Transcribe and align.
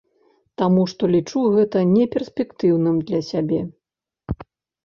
Таму 0.59 0.85
што 0.93 1.09
лічу 1.15 1.43
гэта 1.57 1.83
не 1.97 2.05
перспектыўным 2.15 2.97
для 3.11 3.21
сябе. 3.31 3.61